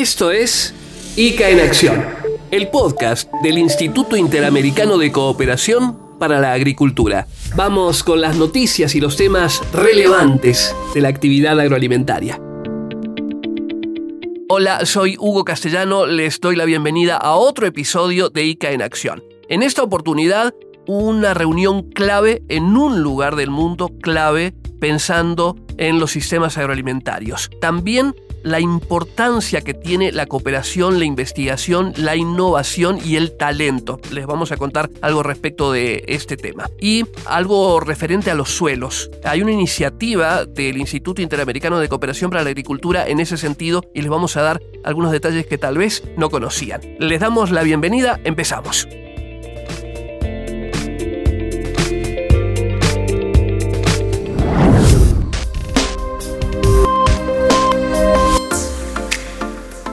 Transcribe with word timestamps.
Esto 0.00 0.30
es 0.30 0.72
ICA 1.14 1.50
en 1.50 1.60
Acción, 1.60 2.02
el 2.50 2.68
podcast 2.68 3.30
del 3.42 3.58
Instituto 3.58 4.16
Interamericano 4.16 4.96
de 4.96 5.12
Cooperación 5.12 6.18
para 6.18 6.40
la 6.40 6.54
Agricultura. 6.54 7.26
Vamos 7.54 8.02
con 8.02 8.22
las 8.22 8.34
noticias 8.38 8.94
y 8.94 9.00
los 9.02 9.18
temas 9.18 9.60
relevantes 9.74 10.74
de 10.94 11.02
la 11.02 11.08
actividad 11.08 11.60
agroalimentaria. 11.60 12.40
Hola, 14.48 14.86
soy 14.86 15.16
Hugo 15.18 15.44
Castellano, 15.44 16.06
les 16.06 16.40
doy 16.40 16.56
la 16.56 16.64
bienvenida 16.64 17.18
a 17.18 17.34
otro 17.34 17.66
episodio 17.66 18.30
de 18.30 18.44
ICA 18.44 18.70
en 18.70 18.80
Acción. 18.80 19.22
En 19.50 19.62
esta 19.62 19.82
oportunidad, 19.82 20.54
una 20.86 21.34
reunión 21.34 21.82
clave 21.90 22.42
en 22.48 22.74
un 22.74 23.02
lugar 23.02 23.36
del 23.36 23.50
mundo 23.50 23.90
clave 24.00 24.54
pensando 24.80 25.56
en 25.76 26.00
los 26.00 26.10
sistemas 26.10 26.56
agroalimentarios. 26.56 27.50
También 27.60 28.14
la 28.42 28.60
importancia 28.60 29.60
que 29.60 29.74
tiene 29.74 30.12
la 30.12 30.26
cooperación, 30.26 30.98
la 30.98 31.04
investigación, 31.04 31.92
la 31.96 32.16
innovación 32.16 32.98
y 33.04 33.16
el 33.16 33.36
talento. 33.36 34.00
Les 34.10 34.26
vamos 34.26 34.52
a 34.52 34.56
contar 34.56 34.90
algo 35.00 35.22
respecto 35.22 35.72
de 35.72 36.04
este 36.08 36.36
tema. 36.36 36.70
Y 36.80 37.04
algo 37.26 37.80
referente 37.80 38.30
a 38.30 38.34
los 38.34 38.50
suelos. 38.50 39.10
Hay 39.24 39.42
una 39.42 39.52
iniciativa 39.52 40.44
del 40.44 40.76
Instituto 40.76 41.22
Interamericano 41.22 41.78
de 41.78 41.88
Cooperación 41.88 42.30
para 42.30 42.42
la 42.42 42.50
Agricultura 42.50 43.06
en 43.06 43.20
ese 43.20 43.36
sentido 43.36 43.82
y 43.94 44.02
les 44.02 44.10
vamos 44.10 44.36
a 44.36 44.42
dar 44.42 44.60
algunos 44.84 45.12
detalles 45.12 45.46
que 45.46 45.58
tal 45.58 45.78
vez 45.78 46.02
no 46.16 46.30
conocían. 46.30 46.80
Les 46.98 47.20
damos 47.20 47.50
la 47.50 47.62
bienvenida, 47.62 48.20
empezamos. 48.24 48.88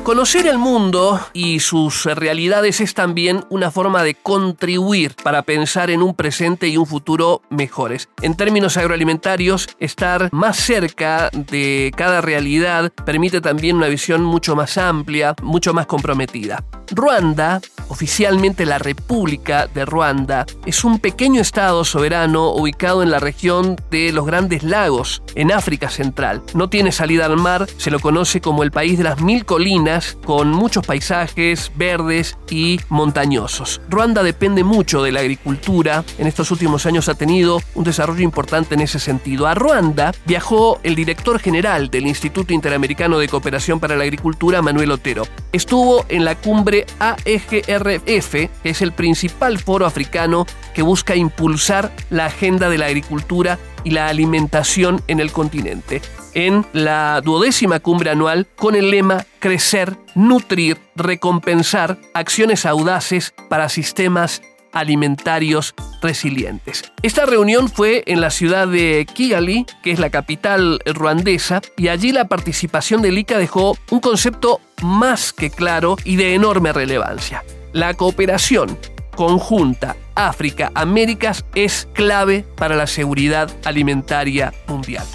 Conocer 0.07 0.47
el 0.47 0.57
mundo 0.57 1.19
y 1.33 1.59
sus 1.59 2.05
realidades 2.05 2.79
es 2.79 2.93
también 2.93 3.43
una 3.49 3.71
forma 3.71 4.03
de 4.03 4.15
contribuir 4.15 5.13
para 5.21 5.41
pensar 5.41 5.89
en 5.89 6.01
un 6.01 6.15
presente 6.15 6.69
y 6.69 6.77
un 6.77 6.85
futuro 6.85 7.41
mejores. 7.49 8.07
En 8.21 8.37
términos 8.37 8.77
agroalimentarios, 8.77 9.67
estar 9.79 10.29
más 10.31 10.55
cerca 10.55 11.29
de 11.33 11.91
cada 11.93 12.21
realidad 12.21 12.89
permite 13.05 13.41
también 13.41 13.75
una 13.75 13.89
visión 13.89 14.23
mucho 14.23 14.55
más 14.55 14.77
amplia, 14.77 15.35
mucho 15.41 15.73
más 15.73 15.87
comprometida. 15.87 16.63
Ruanda, 16.91 17.61
oficialmente 17.89 18.65
la 18.65 18.77
República 18.77 19.67
de 19.67 19.85
Ruanda, 19.85 20.45
es 20.65 20.83
un 20.83 20.99
pequeño 20.99 21.41
estado 21.41 21.83
soberano 21.85 22.51
ubicado 22.51 23.03
en 23.03 23.11
la 23.11 23.19
región 23.19 23.75
de 23.91 24.11
los 24.11 24.25
Grandes 24.25 24.63
Lagos, 24.63 25.21
en 25.35 25.51
África 25.51 25.89
Central. 25.89 26.41
No 26.53 26.69
tiene 26.69 26.91
salida 26.91 27.25
al 27.25 27.37
mar, 27.37 27.67
se 27.77 27.91
lo 27.91 27.99
conoce 27.99 28.41
como 28.41 28.63
el 28.63 28.71
país 28.71 28.97
de 28.97 29.03
las 29.03 29.21
mil 29.21 29.45
colinas, 29.45 30.17
con 30.25 30.51
muchos 30.51 30.85
paisajes 30.85 31.71
verdes 31.75 32.37
y 32.49 32.79
montañosos. 32.89 33.81
Ruanda 33.89 34.23
depende 34.23 34.63
mucho 34.63 35.03
de 35.03 35.11
la 35.11 35.21
agricultura, 35.21 36.03
en 36.17 36.27
estos 36.27 36.51
últimos 36.51 36.85
años 36.85 37.09
ha 37.09 37.15
tenido 37.15 37.61
un 37.75 37.83
desarrollo 37.83 38.21
importante 38.21 38.75
en 38.75 38.81
ese 38.81 38.99
sentido. 38.99 39.47
A 39.47 39.55
Ruanda 39.55 40.13
viajó 40.25 40.79
el 40.83 40.95
director 40.95 41.39
general 41.39 41.89
del 41.89 42.07
Instituto 42.07 42.53
Interamericano 42.53 43.17
de 43.19 43.27
Cooperación 43.27 43.79
para 43.79 43.95
la 43.95 44.03
Agricultura, 44.03 44.61
Manuel 44.61 44.91
Otero. 44.91 45.23
Estuvo 45.51 46.05
en 46.09 46.25
la 46.25 46.35
cumbre 46.35 46.76
AEGRF, 46.99 48.31
que 48.31 48.69
es 48.69 48.81
el 48.81 48.91
principal 48.91 49.57
foro 49.59 49.85
africano 49.85 50.45
que 50.73 50.81
busca 50.81 51.15
impulsar 51.15 51.91
la 52.09 52.25
agenda 52.25 52.69
de 52.69 52.77
la 52.77 52.87
agricultura 52.87 53.57
y 53.83 53.91
la 53.91 54.07
alimentación 54.07 55.01
en 55.07 55.19
el 55.19 55.31
continente, 55.31 56.01
en 56.33 56.65
la 56.73 57.21
duodécima 57.21 57.79
cumbre 57.79 58.09
anual 58.09 58.47
con 58.55 58.75
el 58.75 58.91
lema 58.91 59.25
Crecer, 59.39 59.95
Nutrir, 60.13 60.77
Recompensar, 60.95 61.97
acciones 62.13 62.65
audaces 62.65 63.33
para 63.49 63.69
sistemas 63.69 64.41
alimentarios 64.79 65.73
resilientes. 66.01 66.91
Esta 67.01 67.25
reunión 67.25 67.69
fue 67.69 68.03
en 68.07 68.21
la 68.21 68.29
ciudad 68.29 68.67
de 68.67 69.07
Kigali, 69.11 69.65
que 69.83 69.91
es 69.91 69.99
la 69.99 70.09
capital 70.09 70.79
ruandesa, 70.85 71.61
y 71.75 71.87
allí 71.87 72.11
la 72.11 72.27
participación 72.27 73.01
del 73.01 73.17
ICA 73.17 73.37
dejó 73.37 73.77
un 73.91 73.99
concepto 73.99 74.61
más 74.81 75.33
que 75.33 75.49
claro 75.49 75.97
y 76.03 76.15
de 76.15 76.35
enorme 76.35 76.73
relevancia. 76.73 77.43
La 77.73 77.93
cooperación 77.93 78.77
conjunta 79.15 79.95
África-Américas 80.15 81.45
es 81.55 81.87
clave 81.93 82.45
para 82.55 82.75
la 82.75 82.87
seguridad 82.87 83.49
alimentaria 83.65 84.53
mundial. 84.67 85.05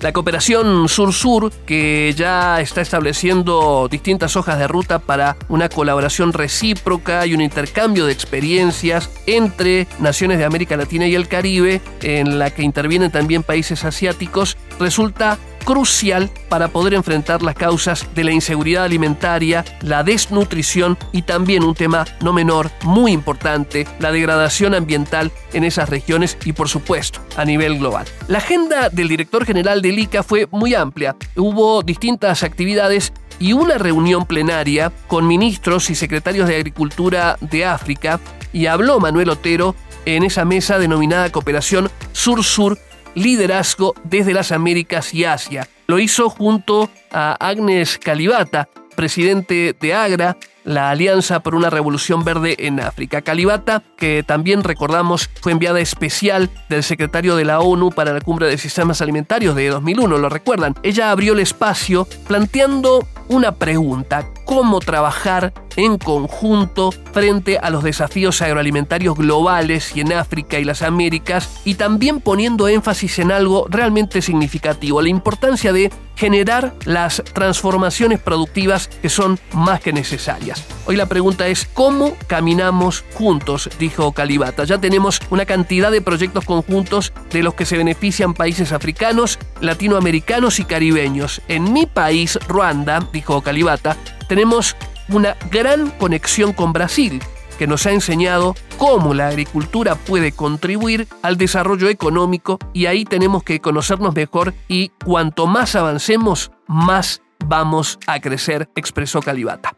La 0.00 0.14
cooperación 0.14 0.88
sur-sur, 0.88 1.52
que 1.66 2.14
ya 2.16 2.58
está 2.62 2.80
estableciendo 2.80 3.86
distintas 3.90 4.34
hojas 4.34 4.58
de 4.58 4.66
ruta 4.66 4.98
para 4.98 5.36
una 5.50 5.68
colaboración 5.68 6.32
recíproca 6.32 7.26
y 7.26 7.34
un 7.34 7.42
intercambio 7.42 8.06
de 8.06 8.12
experiencias 8.12 9.10
entre 9.26 9.86
naciones 9.98 10.38
de 10.38 10.46
América 10.46 10.78
Latina 10.78 11.06
y 11.06 11.14
el 11.14 11.28
Caribe, 11.28 11.82
en 12.00 12.38
la 12.38 12.50
que 12.50 12.62
intervienen 12.62 13.10
también 13.10 13.42
países 13.42 13.84
asiáticos, 13.84 14.56
resulta 14.78 15.38
crucial 15.64 16.30
para 16.48 16.68
poder 16.68 16.94
enfrentar 16.94 17.42
las 17.42 17.54
causas 17.54 18.06
de 18.14 18.24
la 18.24 18.32
inseguridad 18.32 18.84
alimentaria, 18.84 19.64
la 19.82 20.02
desnutrición 20.02 20.98
y 21.12 21.22
también 21.22 21.62
un 21.62 21.74
tema 21.74 22.04
no 22.22 22.32
menor, 22.32 22.70
muy 22.82 23.12
importante, 23.12 23.86
la 23.98 24.12
degradación 24.12 24.74
ambiental 24.74 25.30
en 25.52 25.64
esas 25.64 25.88
regiones 25.88 26.36
y 26.44 26.52
por 26.52 26.68
supuesto 26.68 27.20
a 27.36 27.44
nivel 27.44 27.78
global. 27.78 28.06
La 28.28 28.38
agenda 28.38 28.88
del 28.88 29.08
director 29.08 29.44
general 29.44 29.82
del 29.82 29.98
ICA 29.98 30.22
fue 30.22 30.48
muy 30.50 30.74
amplia. 30.74 31.16
Hubo 31.36 31.82
distintas 31.82 32.42
actividades 32.42 33.12
y 33.38 33.54
una 33.54 33.78
reunión 33.78 34.26
plenaria 34.26 34.92
con 35.08 35.26
ministros 35.26 35.90
y 35.90 35.94
secretarios 35.94 36.46
de 36.48 36.56
Agricultura 36.56 37.36
de 37.40 37.64
África 37.64 38.20
y 38.52 38.66
habló 38.66 39.00
Manuel 39.00 39.30
Otero 39.30 39.74
en 40.04 40.24
esa 40.24 40.44
mesa 40.44 40.78
denominada 40.78 41.30
Cooperación 41.30 41.90
Sur-Sur 42.12 42.78
liderazgo 43.14 43.94
desde 44.04 44.32
las 44.32 44.52
Américas 44.52 45.12
y 45.14 45.24
Asia. 45.24 45.68
Lo 45.86 45.98
hizo 45.98 46.30
junto 46.30 46.90
a 47.10 47.36
Agnes 47.40 47.98
Calibata, 47.98 48.68
presidente 49.00 49.74
de 49.80 49.94
AGRA, 49.94 50.36
la 50.62 50.90
Alianza 50.90 51.40
por 51.40 51.54
una 51.54 51.70
Revolución 51.70 52.22
Verde 52.22 52.54
en 52.58 52.80
África. 52.80 53.22
Calibata, 53.22 53.82
que 53.96 54.22
también 54.22 54.62
recordamos 54.62 55.30
fue 55.40 55.52
enviada 55.52 55.80
especial 55.80 56.50
del 56.68 56.82
secretario 56.82 57.34
de 57.34 57.46
la 57.46 57.60
ONU 57.60 57.92
para 57.92 58.12
la 58.12 58.20
Cumbre 58.20 58.46
de 58.46 58.58
Sistemas 58.58 59.00
Alimentarios 59.00 59.56
de 59.56 59.68
2001, 59.68 60.18
lo 60.18 60.28
recuerdan. 60.28 60.74
Ella 60.82 61.12
abrió 61.12 61.32
el 61.32 61.40
espacio 61.40 62.06
planteando 62.28 63.08
una 63.28 63.52
pregunta, 63.52 64.28
¿cómo 64.44 64.80
trabajar 64.80 65.54
en 65.76 65.96
conjunto 65.96 66.92
frente 67.12 67.58
a 67.58 67.70
los 67.70 67.82
desafíos 67.82 68.42
agroalimentarios 68.42 69.16
globales 69.16 69.96
y 69.96 70.00
en 70.00 70.12
África 70.12 70.58
y 70.58 70.64
las 70.64 70.82
Américas 70.82 71.60
y 71.64 71.76
también 71.76 72.20
poniendo 72.20 72.68
énfasis 72.68 73.18
en 73.20 73.32
algo 73.32 73.66
realmente 73.70 74.20
significativo, 74.20 75.00
la 75.00 75.08
importancia 75.08 75.72
de 75.72 75.90
generar 76.20 76.74
las 76.84 77.22
transformaciones 77.32 78.20
productivas 78.20 78.88
que 78.88 79.08
son 79.08 79.38
más 79.54 79.80
que 79.80 79.90
necesarias. 79.90 80.62
Hoy 80.84 80.96
la 80.96 81.06
pregunta 81.06 81.48
es 81.48 81.64
¿cómo 81.72 82.14
caminamos 82.26 83.06
juntos? 83.14 83.70
dijo 83.78 84.12
Calibata. 84.12 84.64
Ya 84.64 84.76
tenemos 84.76 85.22
una 85.30 85.46
cantidad 85.46 85.90
de 85.90 86.02
proyectos 86.02 86.44
conjuntos 86.44 87.14
de 87.30 87.42
los 87.42 87.54
que 87.54 87.64
se 87.64 87.78
benefician 87.78 88.34
países 88.34 88.72
africanos, 88.72 89.38
latinoamericanos 89.62 90.60
y 90.60 90.64
caribeños. 90.64 91.40
En 91.48 91.72
mi 91.72 91.86
país, 91.86 92.38
Ruanda, 92.46 93.00
dijo 93.14 93.40
Calibata, 93.40 93.96
tenemos 94.28 94.76
una 95.08 95.38
gran 95.50 95.90
conexión 95.92 96.52
con 96.52 96.74
Brasil, 96.74 97.22
que 97.60 97.66
nos 97.66 97.84
ha 97.84 97.92
enseñado 97.92 98.54
cómo 98.78 99.12
la 99.12 99.28
agricultura 99.28 99.94
puede 99.94 100.32
contribuir 100.32 101.06
al 101.20 101.36
desarrollo 101.36 101.90
económico 101.90 102.58
y 102.72 102.86
ahí 102.86 103.04
tenemos 103.04 103.42
que 103.42 103.60
conocernos 103.60 104.14
mejor 104.14 104.54
y 104.66 104.92
cuanto 105.04 105.46
más 105.46 105.76
avancemos, 105.76 106.52
más 106.66 107.20
vamos 107.44 107.98
a 108.06 108.18
crecer, 108.18 108.70
expresó 108.76 109.20
Calibata. 109.20 109.76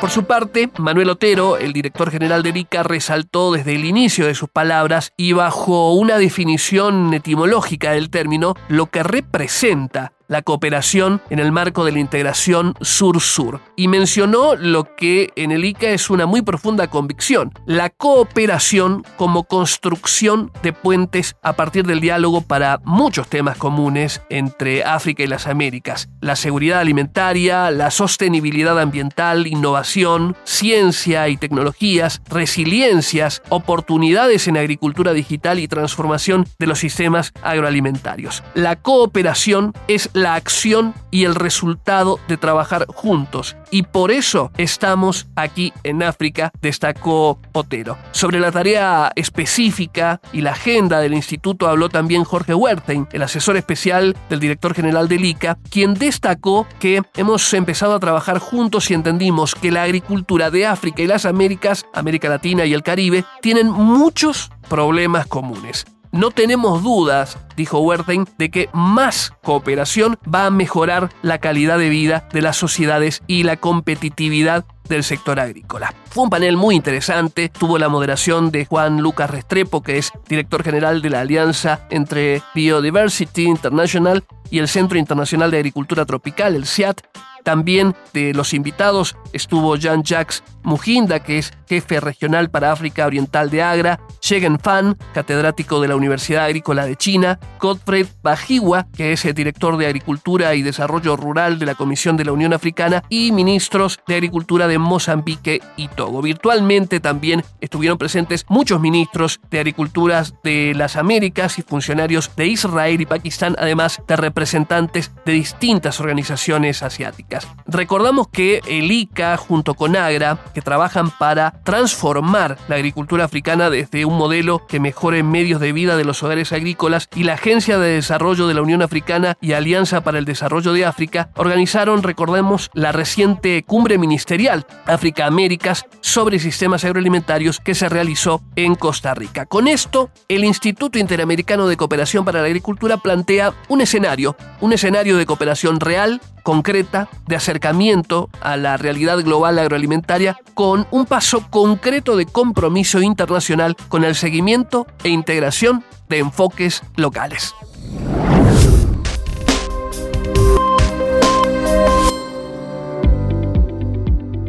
Por 0.00 0.10
su 0.10 0.24
parte, 0.24 0.68
Manuel 0.78 1.10
Otero, 1.10 1.56
el 1.56 1.72
director 1.72 2.10
general 2.10 2.42
de 2.42 2.50
ICA, 2.50 2.82
resaltó 2.82 3.52
desde 3.52 3.76
el 3.76 3.84
inicio 3.84 4.26
de 4.26 4.34
sus 4.34 4.48
palabras 4.48 5.12
y 5.16 5.34
bajo 5.34 5.94
una 5.94 6.18
definición 6.18 7.14
etimológica 7.14 7.92
del 7.92 8.10
término 8.10 8.54
lo 8.68 8.86
que 8.86 9.04
representa 9.04 10.15
la 10.28 10.42
cooperación 10.42 11.20
en 11.30 11.38
el 11.38 11.52
marco 11.52 11.84
de 11.84 11.92
la 11.92 12.00
integración 12.00 12.74
sur-sur. 12.80 13.60
Y 13.76 13.88
mencionó 13.88 14.54
lo 14.56 14.96
que 14.96 15.30
en 15.36 15.52
el 15.52 15.64
ICA 15.64 15.90
es 15.90 16.10
una 16.10 16.26
muy 16.26 16.42
profunda 16.42 16.88
convicción, 16.88 17.52
la 17.66 17.90
cooperación 17.90 19.04
como 19.16 19.44
construcción 19.44 20.50
de 20.62 20.72
puentes 20.72 21.36
a 21.42 21.54
partir 21.54 21.86
del 21.86 22.00
diálogo 22.00 22.42
para 22.42 22.80
muchos 22.84 23.28
temas 23.28 23.56
comunes 23.56 24.22
entre 24.30 24.84
África 24.84 25.22
y 25.22 25.26
las 25.26 25.46
Américas, 25.46 26.08
la 26.20 26.36
seguridad 26.36 26.80
alimentaria, 26.80 27.70
la 27.70 27.90
sostenibilidad 27.90 28.78
ambiental, 28.78 29.46
innovación, 29.46 30.36
ciencia 30.44 31.28
y 31.28 31.36
tecnologías, 31.36 32.22
resiliencias, 32.28 33.42
oportunidades 33.48 34.48
en 34.48 34.56
agricultura 34.56 35.12
digital 35.12 35.58
y 35.58 35.68
transformación 35.68 36.46
de 36.58 36.66
los 36.66 36.78
sistemas 36.78 37.32
agroalimentarios. 37.42 38.42
La 38.54 38.76
cooperación 38.76 39.72
es 39.88 40.10
la 40.16 40.34
acción 40.34 40.94
y 41.10 41.24
el 41.24 41.34
resultado 41.34 42.18
de 42.28 42.36
trabajar 42.36 42.86
juntos 42.88 43.56
y 43.70 43.82
por 43.82 44.10
eso 44.10 44.50
estamos 44.56 45.26
aquí 45.36 45.72
en 45.82 46.02
África, 46.02 46.52
destacó 46.60 47.38
Otero. 47.52 47.98
Sobre 48.12 48.40
la 48.40 48.52
tarea 48.52 49.12
específica 49.16 50.20
y 50.32 50.40
la 50.40 50.52
agenda 50.52 51.00
del 51.00 51.14
instituto 51.14 51.68
habló 51.68 51.88
también 51.88 52.24
Jorge 52.24 52.54
Wertheim, 52.54 53.06
el 53.12 53.22
asesor 53.22 53.56
especial 53.56 54.16
del 54.30 54.40
director 54.40 54.74
general 54.74 55.08
del 55.08 55.24
ICA, 55.24 55.58
quien 55.70 55.94
destacó 55.94 56.66
que 56.78 57.02
hemos 57.16 57.52
empezado 57.54 57.94
a 57.94 58.00
trabajar 58.00 58.38
juntos 58.38 58.90
y 58.90 58.94
entendimos 58.94 59.54
que 59.54 59.72
la 59.72 59.82
agricultura 59.82 60.50
de 60.50 60.66
África 60.66 61.02
y 61.02 61.06
las 61.06 61.26
Américas, 61.26 61.86
América 61.92 62.28
Latina 62.28 62.64
y 62.64 62.74
el 62.74 62.82
Caribe, 62.82 63.24
tienen 63.40 63.70
muchos 63.70 64.50
problemas 64.68 65.26
comunes. 65.26 65.84
No 66.16 66.30
tenemos 66.30 66.82
dudas, 66.82 67.36
dijo 67.56 67.80
Wertheim, 67.80 68.24
de 68.38 68.50
que 68.50 68.70
más 68.72 69.34
cooperación 69.42 70.16
va 70.32 70.46
a 70.46 70.50
mejorar 70.50 71.10
la 71.20 71.38
calidad 71.38 71.78
de 71.78 71.90
vida 71.90 72.26
de 72.32 72.40
las 72.40 72.56
sociedades 72.56 73.22
y 73.26 73.42
la 73.42 73.58
competitividad 73.58 74.64
del 74.88 75.04
sector 75.04 75.40
agrícola. 75.40 75.94
Fue 76.10 76.24
un 76.24 76.30
panel 76.30 76.56
muy 76.56 76.74
interesante, 76.74 77.48
tuvo 77.48 77.78
la 77.78 77.88
moderación 77.88 78.50
de 78.50 78.64
Juan 78.64 79.00
Lucas 79.00 79.30
Restrepo, 79.30 79.82
que 79.82 79.98
es 79.98 80.12
director 80.28 80.62
general 80.62 81.02
de 81.02 81.10
la 81.10 81.20
alianza 81.20 81.86
entre 81.90 82.42
Biodiversity 82.54 83.44
International 83.44 84.24
y 84.50 84.58
el 84.58 84.68
Centro 84.68 84.98
Internacional 84.98 85.50
de 85.50 85.58
Agricultura 85.58 86.04
Tropical, 86.04 86.54
el 86.54 86.66
CIAT, 86.66 87.02
también 87.46 87.94
de 88.12 88.34
los 88.34 88.52
invitados 88.54 89.16
estuvo 89.32 89.76
Jean-Jacques 89.76 90.42
Mujinda, 90.64 91.20
que 91.20 91.38
es 91.38 91.52
jefe 91.68 92.00
regional 92.00 92.50
para 92.50 92.72
África 92.72 93.06
Oriental 93.06 93.50
de 93.50 93.62
Agra, 93.62 94.00
Shegen 94.20 94.58
Fan, 94.58 94.98
catedrático 95.14 95.80
de 95.80 95.86
la 95.86 95.94
Universidad 95.94 96.46
Agrícola 96.46 96.86
de 96.86 96.96
China, 96.96 97.38
Godfred 97.60 98.08
Bajiwa, 98.20 98.88
que 98.96 99.12
es 99.12 99.24
el 99.24 99.34
director 99.34 99.76
de 99.76 99.86
Agricultura 99.86 100.56
y 100.56 100.62
Desarrollo 100.62 101.14
Rural 101.14 101.60
de 101.60 101.66
la 101.66 101.76
Comisión 101.76 102.16
de 102.16 102.24
la 102.24 102.32
Unión 102.32 102.52
Africana, 102.52 103.04
y 103.08 103.30
ministros 103.30 104.00
de 104.08 104.16
Agricultura 104.16 104.66
de 104.66 104.75
Mozambique 104.78 105.60
y 105.76 105.88
Togo. 105.88 106.22
Virtualmente 106.22 107.00
también 107.00 107.44
estuvieron 107.60 107.98
presentes 107.98 108.44
muchos 108.48 108.80
ministros 108.80 109.40
de 109.50 109.58
Agricultura 109.58 110.24
de 110.42 110.74
las 110.74 110.96
Américas 110.96 111.58
y 111.58 111.62
funcionarios 111.62 112.30
de 112.36 112.46
Israel 112.46 113.00
y 113.00 113.06
Pakistán, 113.06 113.56
además 113.58 114.02
de 114.06 114.16
representantes 114.16 115.12
de 115.24 115.32
distintas 115.32 116.00
organizaciones 116.00 116.82
asiáticas. 116.82 117.48
Recordamos 117.66 118.28
que 118.28 118.60
el 118.66 118.90
ICA 118.90 119.36
junto 119.36 119.74
con 119.74 119.96
AGRA, 119.96 120.38
que 120.54 120.62
trabajan 120.62 121.10
para 121.10 121.52
transformar 121.64 122.58
la 122.68 122.76
agricultura 122.76 123.24
africana 123.24 123.70
desde 123.70 124.04
un 124.04 124.16
modelo 124.16 124.66
que 124.66 124.80
mejore 124.80 125.22
medios 125.22 125.60
de 125.60 125.72
vida 125.72 125.96
de 125.96 126.04
los 126.04 126.22
hogares 126.22 126.52
agrícolas 126.52 127.08
y 127.14 127.24
la 127.24 127.34
Agencia 127.34 127.78
de 127.78 127.94
Desarrollo 127.94 128.46
de 128.46 128.54
la 128.54 128.62
Unión 128.62 128.82
Africana 128.82 129.36
y 129.40 129.52
Alianza 129.52 130.02
para 130.02 130.18
el 130.18 130.24
Desarrollo 130.24 130.72
de 130.72 130.84
África 130.84 131.30
organizaron, 131.36 132.02
recordemos, 132.02 132.70
la 132.74 132.92
reciente 132.92 133.62
cumbre 133.64 133.98
ministerial 133.98 134.65
África-Américas 134.86 135.84
sobre 136.00 136.38
sistemas 136.38 136.84
agroalimentarios 136.84 137.60
que 137.60 137.74
se 137.74 137.88
realizó 137.88 138.42
en 138.54 138.74
Costa 138.74 139.14
Rica. 139.14 139.46
Con 139.46 139.68
esto, 139.68 140.10
el 140.28 140.44
Instituto 140.44 140.98
Interamericano 140.98 141.66
de 141.66 141.76
Cooperación 141.76 142.24
para 142.24 142.40
la 142.40 142.46
Agricultura 142.46 142.96
plantea 142.96 143.54
un 143.68 143.80
escenario, 143.80 144.36
un 144.60 144.72
escenario 144.72 145.16
de 145.16 145.26
cooperación 145.26 145.80
real, 145.80 146.20
concreta, 146.42 147.08
de 147.26 147.36
acercamiento 147.36 148.30
a 148.40 148.56
la 148.56 148.76
realidad 148.76 149.18
global 149.18 149.58
agroalimentaria 149.58 150.36
con 150.54 150.86
un 150.90 151.06
paso 151.06 151.44
concreto 151.50 152.16
de 152.16 152.26
compromiso 152.26 153.02
internacional 153.02 153.76
con 153.88 154.04
el 154.04 154.14
seguimiento 154.14 154.86
e 155.02 155.08
integración 155.08 155.84
de 156.08 156.18
enfoques 156.18 156.82
locales. 156.96 157.54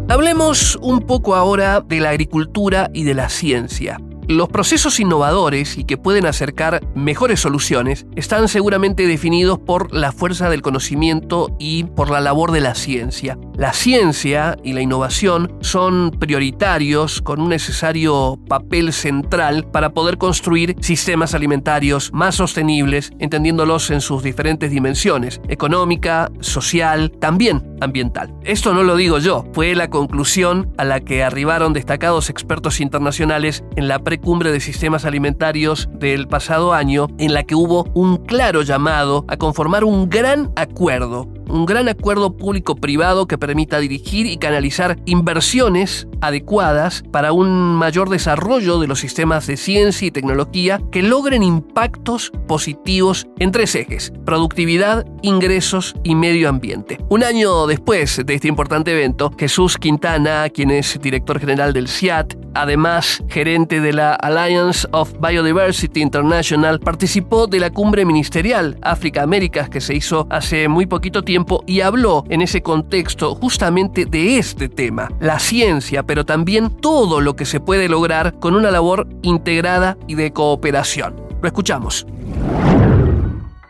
Hablemos 0.09 0.77
un 0.81 1.01
poco 1.01 1.36
ahora 1.36 1.81
de 1.81 2.00
la 2.00 2.12
agricultura 2.12 2.89
y 2.94 3.04
de 3.04 3.13
la 3.13 3.27
ciencia. 3.27 3.98
Los 4.29 4.50
procesos 4.50 5.00
innovadores 5.00 5.77
y 5.77 5.85
que 5.85 5.95
pueden 5.95 6.25
acercar 6.25 6.85
mejores 6.95 7.39
soluciones 7.39 8.06
están 8.18 8.50
seguramente 8.50 9.07
definidos 9.07 9.57
por 9.57 9.94
la 9.94 10.12
fuerza 10.12 10.50
del 10.50 10.62
conocimiento 10.62 11.56
y 11.59 11.85
por 11.85 12.09
la 12.09 12.19
labor 12.19 12.51
de 12.51 12.59
la 12.59 12.75
ciencia. 12.75 13.38
La 13.56 13.71
ciencia 13.71 14.57
y 14.65 14.74
la 14.74 14.81
innovación 14.81 15.56
son 15.62 16.12
prioritarios 16.12 17.21
con 17.21 17.39
un 17.39 17.47
necesario 17.47 18.38
papel 18.50 18.91
central 18.91 19.65
para 19.71 19.91
poder 19.91 20.18
construir 20.18 20.75
sistemas 20.81 21.33
alimentarios 21.33 22.12
más 22.12 22.35
sostenibles, 22.35 23.12
entendiéndolos 23.19 23.91
en 23.91 24.01
sus 24.01 24.24
diferentes 24.24 24.71
dimensiones, 24.71 25.39
económica, 25.47 26.29
social, 26.41 27.12
también 27.21 27.63
ambiental. 27.79 28.35
Esto 28.44 28.74
no 28.74 28.83
lo 28.83 28.97
digo 28.97 29.19
yo, 29.19 29.45
fue 29.53 29.74
la 29.74 29.89
conclusión 29.89 30.74
a 30.77 30.83
la 30.83 31.00
que 31.00 31.24
arribaron 31.24 31.71
destacados 31.71 32.29
expertos 32.29 32.81
internacionales 32.81 33.63
en 33.77 33.88
la 33.88 34.00
pre 34.00 34.16
cumbre 34.19 34.51
de 34.51 34.59
sistemas 34.59 35.05
alimentarios 35.05 35.89
del 35.93 36.27
pasado 36.27 36.73
año, 36.73 37.07
en 37.17 37.33
la 37.33 37.43
que 37.43 37.55
hubo 37.55 37.85
un 37.93 38.17
claro 38.17 38.61
llamado 38.61 39.25
a 39.27 39.37
conformar 39.37 39.83
un 39.83 40.09
gran 40.09 40.51
acuerdo 40.55 41.37
un 41.49 41.65
gran 41.65 41.88
acuerdo 41.89 42.35
público-privado 42.35 43.27
que 43.27 43.38
permita 43.38 43.79
dirigir 43.79 44.25
y 44.25 44.38
canalizar 44.38 44.97
inversiones 45.05 46.07
adecuadas 46.21 47.03
para 47.11 47.31
un 47.31 47.75
mayor 47.75 48.09
desarrollo 48.09 48.79
de 48.79 48.88
los 48.88 48.99
sistemas 48.99 49.47
de 49.47 49.57
ciencia 49.57 50.07
y 50.07 50.11
tecnología 50.11 50.81
que 50.91 51.03
logren 51.03 51.44
impactos 51.44 52.31
positivos 52.47 53.27
en 53.39 53.51
tres 53.51 53.75
ejes, 53.75 54.11
productividad, 54.25 55.05
ingresos 55.21 55.95
y 56.03 56.15
medio 56.15 56.49
ambiente. 56.49 56.97
Un 57.09 57.23
año 57.23 57.67
después 57.67 58.21
de 58.25 58.33
este 58.33 58.47
importante 58.47 58.91
evento, 58.91 59.31
Jesús 59.38 59.77
Quintana, 59.77 60.50
quien 60.50 60.71
es 60.71 61.00
director 61.01 61.39
general 61.39 61.73
del 61.73 61.88
CIAT, 61.88 62.35
además 62.53 63.23
gerente 63.29 63.79
de 63.81 63.93
la 63.93 64.13
Alliance 64.15 64.88
of 64.91 65.13
Biodiversity 65.21 66.01
International, 66.01 66.79
participó 66.79 67.47
de 67.47 67.59
la 67.59 67.69
cumbre 67.69 68.05
ministerial 68.05 68.77
África-Américas 68.81 69.69
que 69.69 69.81
se 69.81 69.95
hizo 69.95 70.27
hace 70.29 70.67
muy 70.67 70.85
poquito 70.85 71.23
tiempo 71.23 71.37
y 71.66 71.81
habló 71.81 72.24
en 72.30 72.42
ese 72.42 72.62
contexto 72.62 73.36
justamente 73.36 74.06
de 74.06 74.38
este 74.38 74.69
tema, 74.69 75.10
la 75.19 75.39
ciencia, 75.39 76.04
pero 76.04 76.25
también 76.25 76.69
todo 76.69 77.22
lo 77.22 77.36
que 77.36 77.45
se 77.45 77.60
puede 77.60 77.89
lograr 77.89 78.39
con 78.39 78.56
una 78.56 78.72
labor 78.72 79.07
integrada 79.22 79.98
y 80.07 80.16
de 80.16 80.31
cooperación. 80.31 81.16
Lo 81.42 81.48
escuchamos. 81.48 82.06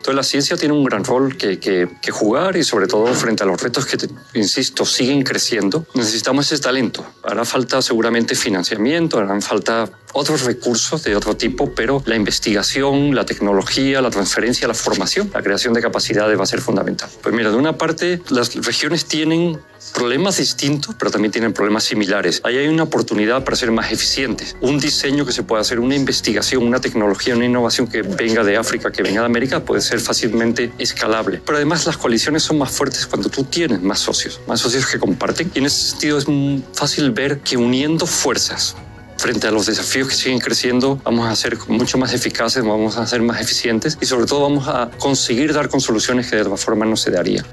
Entonces 0.07 0.25
la 0.25 0.29
ciencia 0.29 0.55
tiene 0.55 0.73
un 0.73 0.85
gran 0.85 1.03
rol 1.03 1.35
que, 1.35 1.59
que, 1.59 2.11
jugar 2.11 2.55
y 2.55 2.63
sobre 2.63 2.87
todo 2.87 3.07
frente 3.07 3.43
a 3.43 3.45
los 3.45 3.61
retos 3.61 3.85
que, 3.85 3.97
insisto, 4.35 4.85
siguen 4.85 5.21
creciendo, 5.21 5.85
necesitamos 5.95 6.49
ese 6.49 6.63
talento. 6.63 7.05
Hará 7.23 7.43
falta 7.43 7.81
seguramente 7.81 8.33
financiamiento, 8.33 9.19
harán 9.19 9.41
falta 9.41 9.89
otros 10.13 10.45
recursos 10.45 11.03
de 11.03 11.13
otro 11.13 11.35
tipo, 11.35 11.75
pero 11.75 12.01
la 12.05 12.15
investigación, 12.15 13.15
la 13.15 13.25
tecnología, 13.25 14.01
la 14.01 14.09
transferencia, 14.09 14.65
la 14.65 14.73
formación, 14.73 15.29
la 15.33 15.43
creación 15.43 15.73
de 15.73 15.81
capacidades 15.81 16.39
va 16.39 16.43
a 16.43 16.47
ser 16.47 16.61
fundamental. 16.61 17.09
Pues 17.21 17.35
mira, 17.35 17.51
de 17.51 17.57
una 17.57 17.77
parte, 17.77 18.21
las 18.29 18.55
regiones 18.55 19.07
tienen 19.07 19.59
problemas 19.93 20.37
distintos, 20.37 20.95
pero 20.97 21.11
también 21.11 21.31
tienen 21.31 21.53
problemas 21.53 21.83
similares. 21.83 22.41
Ahí 22.43 22.57
hay 22.57 22.67
una 22.67 22.83
oportunidad 22.83 23.43
para 23.43 23.55
ser 23.55 23.71
más 23.71 23.91
eficientes. 23.91 24.55
Un 24.61 24.79
diseño 24.79 25.25
que 25.25 25.31
se 25.31 25.43
pueda 25.43 25.61
hacer, 25.61 25.79
una 25.79 25.95
investigación, 25.95 26.63
una 26.63 26.79
tecnología, 26.79 27.35
una 27.35 27.45
innovación 27.45 27.87
que 27.87 28.01
venga 28.01 28.43
de 28.43 28.57
África, 28.57 28.91
que 28.91 29.03
venga 29.03 29.21
de 29.21 29.25
América, 29.25 29.63
puede 29.63 29.81
ser 29.81 29.99
fácilmente 29.99 30.71
escalable. 30.77 31.41
Pero 31.45 31.57
además 31.57 31.85
las 31.85 31.97
coaliciones 31.97 32.43
son 32.43 32.57
más 32.57 32.71
fuertes 32.71 33.05
cuando 33.07 33.29
tú 33.29 33.43
tienes 33.43 33.81
más 33.81 33.99
socios, 33.99 34.39
más 34.47 34.59
socios 34.59 34.85
que 34.85 34.99
comparten. 34.99 35.51
Y 35.53 35.59
en 35.59 35.65
ese 35.65 35.91
sentido 35.91 36.17
es 36.17 36.25
fácil 36.73 37.11
ver 37.11 37.39
que 37.39 37.57
uniendo 37.57 38.05
fuerzas, 38.05 38.75
frente 39.17 39.47
a 39.47 39.51
los 39.51 39.65
desafíos 39.65 40.09
que 40.09 40.15
siguen 40.15 40.39
creciendo, 40.39 41.01
vamos 41.03 41.27
a 41.27 41.35
ser 41.35 41.57
mucho 41.67 41.97
más 41.97 42.13
eficaces, 42.13 42.63
vamos 42.63 42.97
a 42.97 43.07
ser 43.07 43.21
más 43.21 43.41
eficientes 43.41 43.97
y 43.99 44.05
sobre 44.05 44.25
todo 44.25 44.41
vamos 44.41 44.67
a 44.67 44.89
conseguir 44.99 45.53
dar 45.53 45.69
con 45.69 45.81
soluciones 45.81 46.29
que 46.29 46.35
de 46.35 46.43
otra 46.43 46.57
forma 46.57 46.85
no 46.85 46.95
se 46.95 47.11
daría. 47.11 47.43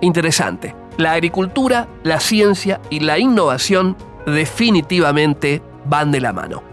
Interesante. 0.00 0.74
La 0.96 1.12
agricultura, 1.12 1.88
la 2.02 2.20
ciencia 2.20 2.80
y 2.90 3.00
la 3.00 3.18
innovación 3.18 3.96
definitivamente 4.26 5.62
van 5.84 6.10
de 6.10 6.20
la 6.20 6.32
mano. 6.32 6.67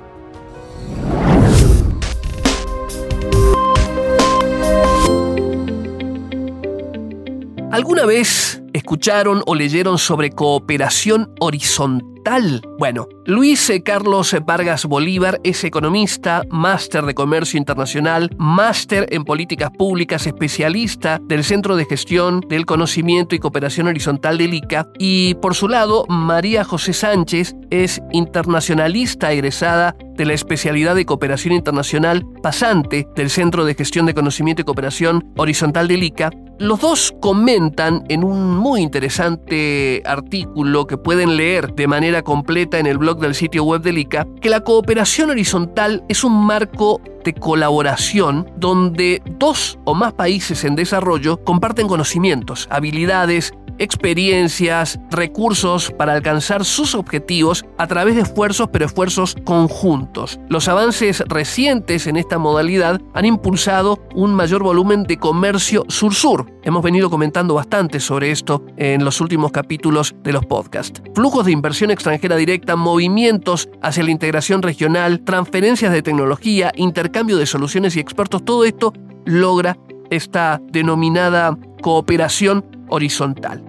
¿Alguna 7.75 8.05
vez 8.05 8.63
escucharon 8.72 9.44
o 9.46 9.53
leyeron 9.53 9.98
sobre 9.98 10.29
cooperación 10.29 11.36
horizontal? 11.41 12.62
Bueno, 12.79 13.10
Luis 13.25 13.70
Carlos 13.84 14.34
Vargas 14.46 14.86
Bolívar 14.86 15.41
es 15.44 15.62
economista, 15.65 16.44
máster 16.50 17.03
de 17.03 17.13
comercio 17.13 17.58
internacional, 17.58 18.29
máster 18.38 19.08
en 19.12 19.25
políticas 19.25 19.72
públicas, 19.72 20.25
especialista 20.25 21.20
del 21.24 21.44
Centro 21.44 21.75
de 21.75 21.84
Gestión 21.84 22.39
del 22.48 22.65
Conocimiento 22.65 23.36
y 23.36 23.39
Cooperación 23.39 23.88
Horizontal 23.88 24.38
del 24.38 24.53
ICA. 24.53 24.88
Y 24.98 25.34
por 25.36 25.53
su 25.53 25.67
lado 25.67 26.05
María 26.08 26.63
José 26.63 26.94
Sánchez 26.94 27.58
es 27.72 28.01
internacionalista 28.13 29.34
egresada 29.34 29.98
de 30.15 30.24
la 30.24 30.32
especialidad 30.32 30.96
de 30.96 31.05
cooperación 31.05 31.53
internacional 31.53 32.25
pasante 32.41 33.05
del 33.17 33.29
Centro 33.29 33.65
de 33.65 33.75
Gestión 33.75 34.05
de 34.05 34.13
Conocimiento 34.13 34.62
y 34.62 34.65
Cooperación 34.65 35.34
Horizontal 35.36 35.89
del 35.89 36.03
ICA 36.03 36.32
los 36.58 36.80
dos 36.80 37.14
comentan 37.20 38.04
en 38.10 38.24
un 38.24 38.56
muy 38.56 38.82
interesante 38.82 40.02
artículo 40.06 40.88
que 40.88 40.98
pueden 40.98 41.36
leer 41.36 41.74
de 41.74 41.88
manera 41.88 42.22
completa 42.22 42.80
en 42.80 42.86
el 42.86 42.98
blog 42.98 43.20
del 43.20 43.36
sitio 43.36 43.64
web 43.64 43.82
del 43.82 43.98
ICA 43.98 44.26
que 44.42 44.50
la 44.50 44.62
cooperación 44.62 45.30
horizontal 45.30 46.04
es 46.08 46.24
un 46.24 46.46
marco 46.46 47.02
colaboración 47.34 48.50
donde 48.58 49.22
dos 49.38 49.79
o 49.84 49.94
más 49.94 50.13
países 50.13 50.63
en 50.63 50.75
desarrollo 50.75 51.38
comparten 51.44 51.88
conocimientos, 51.88 52.67
habilidades, 52.70 53.53
experiencias, 53.77 55.00
recursos 55.12 55.91
para 55.91 56.13
alcanzar 56.13 56.65
sus 56.65 56.96
objetivos 56.96 57.65
a 57.77 57.88
través 57.88 58.15
de 58.15 58.22
esfuerzos, 58.22 58.70
pero 58.72 58.86
esfuerzos 58.86 59.36
conjuntos. 59.44 60.39
Los 60.50 60.67
avances 60.67 61.24
recientes 61.27 62.08
en 62.08 62.17
esta 62.17 62.38
modalidad 62.38 63.01
han 63.13 63.25
impulsado 63.25 64.00
un 64.13 64.34
mayor 64.34 64.63
volumen 64.63 65.03
de 65.03 65.17
comercio 65.17 65.86
sur-sur. 65.89 66.51
Hemos 66.63 66.84
venido 66.84 67.10
comentando 67.10 67.53
bastante 67.55 68.00
sobre 68.00 68.32
esto 68.32 68.63
en 68.77 69.03
los 69.03 69.22
últimos 69.22 69.51
capítulos 69.51 70.15
de 70.24 70.34
los 70.34 70.46
podcasts. 70.46 71.01
Flujos 71.13 71.46
de 71.46 71.51
inversión 71.51 71.91
extranjera 71.91 72.36
directa, 72.38 72.75
movimientos 72.75 73.70
hacia 73.82 74.03
la 74.03 74.12
integración 74.12 74.62
regional, 74.62 75.20
transferencias 75.20 75.91
de 75.91 76.01
tecnología, 76.01 76.72
intercambio 77.16 77.38
de 77.38 77.46
soluciones 77.46 77.96
y 77.96 78.02
expertos, 78.02 78.44
todo 78.44 78.66
esto 78.66 78.92
logra 79.24 79.78
esta 80.10 80.60
denominada 80.70 81.58
cooperación 81.82 82.66
horizontal. 82.90 83.64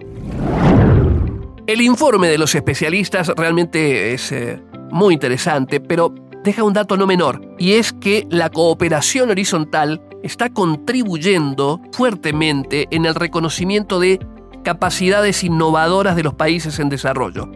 El 1.65 1.79
informe 1.79 2.27
de 2.27 2.37
los 2.37 2.53
especialistas 2.55 3.29
realmente 3.37 4.13
es 4.13 4.33
eh, 4.33 4.61
muy 4.91 5.13
interesante, 5.13 5.79
pero 5.79 6.13
deja 6.43 6.65
un 6.65 6.73
dato 6.73 6.97
no 6.97 7.07
menor, 7.07 7.39
y 7.57 7.73
es 7.73 7.93
que 7.93 8.27
la 8.29 8.49
cooperación 8.49 9.29
horizontal 9.29 10.01
está 10.23 10.49
contribuyendo 10.49 11.79
fuertemente 11.93 12.89
en 12.91 13.05
el 13.05 13.15
reconocimiento 13.15 14.01
de 14.01 14.19
capacidades 14.65 15.45
innovadoras 15.45 16.17
de 16.17 16.23
los 16.23 16.33
países 16.33 16.79
en 16.79 16.89
desarrollo, 16.89 17.49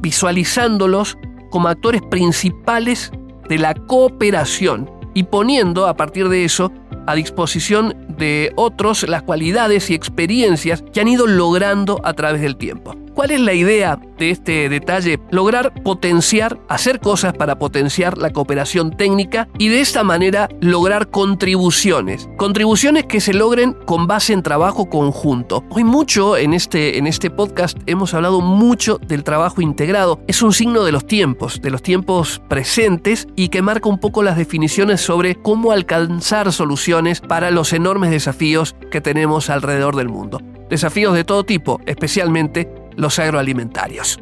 visualizándolos 0.00 1.18
como 1.50 1.68
actores 1.68 2.00
principales 2.00 3.12
de 3.46 3.58
la 3.58 3.74
cooperación 3.74 4.93
y 5.14 5.22
poniendo 5.24 5.86
a 5.86 5.96
partir 5.96 6.28
de 6.28 6.44
eso 6.44 6.70
a 7.06 7.14
disposición 7.14 7.94
de 8.16 8.52
otros 8.56 9.08
las 9.08 9.22
cualidades 9.22 9.90
y 9.90 9.94
experiencias 9.94 10.82
que 10.92 11.00
han 11.00 11.08
ido 11.08 11.26
logrando 11.26 12.00
a 12.04 12.14
través 12.14 12.40
del 12.40 12.56
tiempo. 12.56 12.94
¿Cuál 13.14 13.30
es 13.30 13.40
la 13.40 13.54
idea 13.54 13.96
de 14.18 14.30
este 14.30 14.68
detalle? 14.68 15.20
Lograr 15.30 15.72
potenciar, 15.84 16.58
hacer 16.68 16.98
cosas 16.98 17.32
para 17.32 17.60
potenciar 17.60 18.18
la 18.18 18.32
cooperación 18.32 18.90
técnica 18.96 19.48
y 19.56 19.68
de 19.68 19.80
esta 19.80 20.02
manera 20.02 20.48
lograr 20.60 21.10
contribuciones. 21.10 22.28
Contribuciones 22.36 23.04
que 23.06 23.20
se 23.20 23.32
logren 23.32 23.74
con 23.86 24.08
base 24.08 24.32
en 24.32 24.42
trabajo 24.42 24.90
conjunto. 24.90 25.62
Hoy 25.70 25.84
mucho 25.84 26.36
en 26.36 26.54
este, 26.54 26.98
en 26.98 27.06
este 27.06 27.30
podcast 27.30 27.78
hemos 27.86 28.14
hablado 28.14 28.40
mucho 28.40 28.98
del 28.98 29.22
trabajo 29.22 29.60
integrado. 29.60 30.20
Es 30.26 30.42
un 30.42 30.52
signo 30.52 30.82
de 30.82 30.90
los 30.90 31.06
tiempos, 31.06 31.62
de 31.62 31.70
los 31.70 31.82
tiempos 31.82 32.42
presentes 32.48 33.28
y 33.36 33.48
que 33.48 33.62
marca 33.62 33.88
un 33.88 33.98
poco 33.98 34.24
las 34.24 34.36
definiciones 34.36 35.00
sobre 35.00 35.36
cómo 35.36 35.70
alcanzar 35.70 36.52
soluciones 36.52 36.93
para 37.26 37.50
los 37.50 37.72
enormes 37.72 38.10
desafíos 38.10 38.76
que 38.92 39.00
tenemos 39.00 39.50
alrededor 39.50 39.96
del 39.96 40.08
mundo. 40.08 40.40
Desafíos 40.70 41.12
de 41.14 41.24
todo 41.24 41.42
tipo, 41.42 41.80
especialmente 41.86 42.72
los 42.94 43.18
agroalimentarios. 43.18 44.20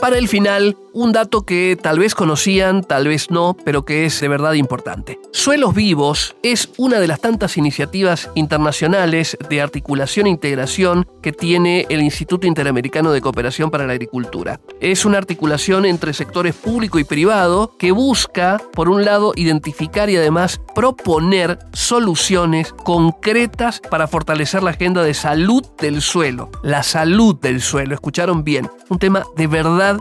Para 0.00 0.16
el 0.16 0.28
final, 0.28 0.76
un 0.98 1.12
dato 1.12 1.42
que 1.42 1.78
tal 1.80 2.00
vez 2.00 2.16
conocían, 2.16 2.82
tal 2.82 3.06
vez 3.06 3.30
no, 3.30 3.56
pero 3.64 3.84
que 3.84 4.04
es 4.04 4.20
de 4.20 4.26
verdad 4.26 4.54
importante. 4.54 5.20
Suelos 5.32 5.72
Vivos 5.72 6.34
es 6.42 6.70
una 6.76 6.98
de 6.98 7.06
las 7.06 7.20
tantas 7.20 7.56
iniciativas 7.56 8.28
internacionales 8.34 9.38
de 9.48 9.62
articulación 9.62 10.26
e 10.26 10.30
integración 10.30 11.06
que 11.22 11.30
tiene 11.30 11.86
el 11.88 12.02
Instituto 12.02 12.48
Interamericano 12.48 13.12
de 13.12 13.20
Cooperación 13.20 13.70
para 13.70 13.86
la 13.86 13.92
Agricultura. 13.92 14.58
Es 14.80 15.04
una 15.04 15.18
articulación 15.18 15.84
entre 15.84 16.12
sectores 16.12 16.56
público 16.56 16.98
y 16.98 17.04
privado 17.04 17.76
que 17.78 17.92
busca, 17.92 18.60
por 18.72 18.88
un 18.88 19.04
lado, 19.04 19.34
identificar 19.36 20.10
y 20.10 20.16
además 20.16 20.60
proponer 20.74 21.60
soluciones 21.74 22.72
concretas 22.72 23.80
para 23.88 24.08
fortalecer 24.08 24.64
la 24.64 24.70
agenda 24.70 25.04
de 25.04 25.14
salud 25.14 25.64
del 25.80 26.02
suelo. 26.02 26.50
La 26.64 26.82
salud 26.82 27.36
del 27.36 27.60
suelo, 27.60 27.94
escucharon 27.94 28.42
bien, 28.42 28.68
un 28.88 28.98
tema 28.98 29.22
de 29.36 29.46
verdad 29.46 30.00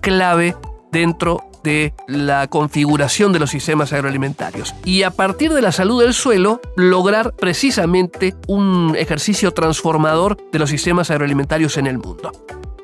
clave 0.00 0.56
dentro 0.92 1.44
de 1.62 1.94
la 2.06 2.46
configuración 2.46 3.32
de 3.32 3.38
los 3.38 3.50
sistemas 3.50 3.92
agroalimentarios. 3.92 4.74
Y 4.84 5.02
a 5.02 5.10
partir 5.10 5.52
de 5.52 5.62
la 5.62 5.72
salud 5.72 6.02
del 6.02 6.14
suelo, 6.14 6.60
lograr 6.76 7.34
precisamente 7.34 8.34
un 8.46 8.94
ejercicio 8.96 9.52
transformador 9.52 10.38
de 10.52 10.58
los 10.58 10.70
sistemas 10.70 11.10
agroalimentarios 11.10 11.76
en 11.76 11.86
el 11.86 11.98
mundo. 11.98 12.32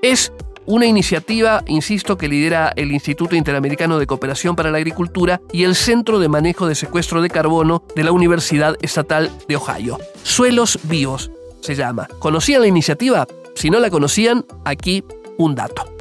Es 0.02 0.32
una 0.66 0.86
iniciativa, 0.86 1.62
insisto, 1.66 2.16
que 2.16 2.28
lidera 2.28 2.72
el 2.76 2.92
Instituto 2.92 3.36
Interamericano 3.36 3.98
de 3.98 4.06
Cooperación 4.06 4.56
para 4.56 4.70
la 4.70 4.78
Agricultura 4.78 5.40
y 5.52 5.64
el 5.64 5.74
Centro 5.74 6.18
de 6.18 6.28
Manejo 6.28 6.66
de 6.66 6.74
Secuestro 6.74 7.20
de 7.20 7.30
Carbono 7.30 7.84
de 7.94 8.04
la 8.04 8.12
Universidad 8.12 8.76
Estatal 8.80 9.30
de 9.46 9.56
Ohio. 9.56 9.98
Suelos 10.22 10.78
Vivos 10.84 11.30
se 11.60 11.74
llama. 11.74 12.08
¿Conocían 12.18 12.62
la 12.62 12.66
iniciativa? 12.66 13.26
Si 13.54 13.70
no 13.70 13.78
la 13.78 13.90
conocían, 13.90 14.44
aquí 14.64 15.04
un 15.38 15.54
dato. 15.54 15.93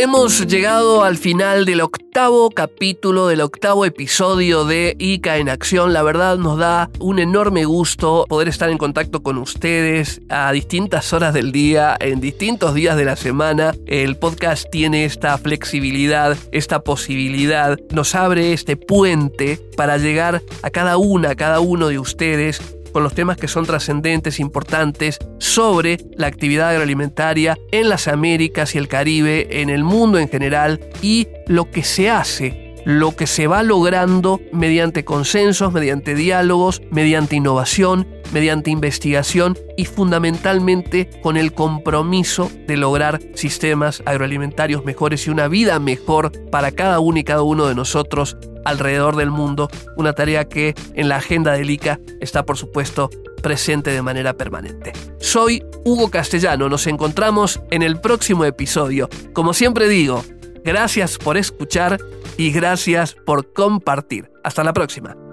Hemos 0.00 0.46
llegado 0.46 1.02
al 1.02 1.16
final 1.16 1.64
del 1.64 1.80
octavo 1.80 2.50
capítulo, 2.50 3.26
del 3.26 3.40
octavo 3.40 3.84
episodio 3.84 4.64
de 4.64 4.94
ICA 4.96 5.38
en 5.38 5.48
Acción. 5.48 5.92
La 5.92 6.04
verdad 6.04 6.38
nos 6.38 6.56
da 6.56 6.88
un 7.00 7.18
enorme 7.18 7.64
gusto 7.64 8.24
poder 8.28 8.46
estar 8.46 8.70
en 8.70 8.78
contacto 8.78 9.24
con 9.24 9.38
ustedes 9.38 10.20
a 10.28 10.52
distintas 10.52 11.12
horas 11.12 11.34
del 11.34 11.50
día, 11.50 11.96
en 11.98 12.20
distintos 12.20 12.74
días 12.74 12.96
de 12.96 13.06
la 13.06 13.16
semana. 13.16 13.74
El 13.86 14.16
podcast 14.16 14.70
tiene 14.70 15.04
esta 15.04 15.36
flexibilidad, 15.36 16.36
esta 16.52 16.78
posibilidad, 16.78 17.76
nos 17.90 18.14
abre 18.14 18.52
este 18.52 18.76
puente 18.76 19.58
para 19.76 19.98
llegar 19.98 20.42
a 20.62 20.70
cada 20.70 20.96
una, 20.96 21.30
a 21.30 21.34
cada 21.34 21.58
uno 21.58 21.88
de 21.88 21.98
ustedes 21.98 22.77
con 22.98 23.04
los 23.04 23.14
temas 23.14 23.36
que 23.36 23.46
son 23.46 23.64
trascendentes, 23.64 24.40
importantes 24.40 25.18
sobre 25.38 25.98
la 26.16 26.26
actividad 26.26 26.70
agroalimentaria 26.70 27.56
en 27.70 27.88
las 27.88 28.08
Américas 28.08 28.74
y 28.74 28.78
el 28.78 28.88
Caribe, 28.88 29.62
en 29.62 29.70
el 29.70 29.84
mundo 29.84 30.18
en 30.18 30.28
general 30.28 30.80
y 31.00 31.28
lo 31.46 31.70
que 31.70 31.84
se 31.84 32.10
hace 32.10 32.64
lo 32.84 33.14
que 33.14 33.26
se 33.26 33.46
va 33.46 33.62
logrando 33.62 34.40
mediante 34.50 35.04
consensos, 35.04 35.72
mediante 35.74 36.14
diálogos, 36.14 36.80
mediante 36.90 37.36
innovación, 37.36 38.08
mediante 38.32 38.70
investigación 38.70 39.58
y 39.76 39.84
fundamentalmente 39.84 41.10
con 41.22 41.36
el 41.36 41.52
compromiso 41.52 42.50
de 42.66 42.78
lograr 42.78 43.20
sistemas 43.34 44.02
agroalimentarios 44.06 44.84
mejores 44.84 45.26
y 45.26 45.30
una 45.30 45.48
vida 45.48 45.78
mejor 45.78 46.32
para 46.50 46.72
cada 46.72 46.98
uno 46.98 47.18
y 47.18 47.24
cada 47.24 47.42
uno 47.42 47.66
de 47.66 47.74
nosotros 47.74 48.38
alrededor 48.68 49.16
del 49.16 49.30
mundo, 49.30 49.68
una 49.96 50.12
tarea 50.12 50.48
que 50.48 50.74
en 50.94 51.08
la 51.08 51.16
agenda 51.16 51.52
del 51.52 51.70
ICA 51.70 51.98
está 52.20 52.44
por 52.44 52.56
supuesto 52.56 53.10
presente 53.42 53.90
de 53.90 54.02
manera 54.02 54.34
permanente. 54.34 54.92
Soy 55.20 55.62
Hugo 55.84 56.10
Castellano, 56.10 56.68
nos 56.68 56.86
encontramos 56.86 57.60
en 57.70 57.82
el 57.82 58.00
próximo 58.00 58.44
episodio. 58.44 59.08
Como 59.32 59.54
siempre 59.54 59.88
digo, 59.88 60.24
gracias 60.64 61.18
por 61.18 61.36
escuchar 61.36 61.98
y 62.36 62.50
gracias 62.50 63.14
por 63.14 63.52
compartir. 63.52 64.30
Hasta 64.44 64.64
la 64.64 64.72
próxima. 64.72 65.27